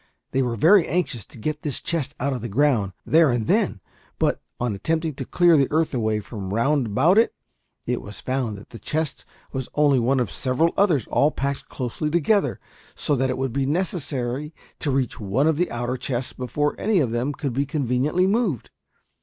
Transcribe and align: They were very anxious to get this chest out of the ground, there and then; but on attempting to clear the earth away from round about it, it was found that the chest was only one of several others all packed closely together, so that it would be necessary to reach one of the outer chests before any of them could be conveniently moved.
They 0.31 0.41
were 0.41 0.55
very 0.55 0.87
anxious 0.87 1.27
to 1.27 1.37
get 1.37 1.61
this 1.61 1.79
chest 1.79 2.15
out 2.19 2.33
of 2.33 2.41
the 2.41 2.49
ground, 2.49 2.93
there 3.05 3.29
and 3.29 3.45
then; 3.45 3.81
but 4.17 4.41
on 4.59 4.73
attempting 4.73 5.13
to 5.13 5.25
clear 5.25 5.55
the 5.55 5.67
earth 5.69 5.93
away 5.93 6.21
from 6.21 6.51
round 6.55 6.87
about 6.87 7.19
it, 7.19 7.35
it 7.85 8.01
was 8.01 8.19
found 8.19 8.57
that 8.57 8.71
the 8.71 8.79
chest 8.79 9.25
was 9.51 9.69
only 9.75 9.99
one 9.99 10.19
of 10.19 10.31
several 10.31 10.73
others 10.75 11.05
all 11.05 11.29
packed 11.29 11.69
closely 11.69 12.09
together, 12.09 12.59
so 12.95 13.15
that 13.15 13.29
it 13.29 13.37
would 13.37 13.53
be 13.53 13.67
necessary 13.67 14.55
to 14.79 14.89
reach 14.89 15.19
one 15.19 15.45
of 15.45 15.57
the 15.57 15.69
outer 15.69 15.97
chests 15.97 16.33
before 16.33 16.73
any 16.79 16.97
of 16.97 17.11
them 17.11 17.31
could 17.31 17.53
be 17.53 17.67
conveniently 17.67 18.25
moved. 18.25 18.71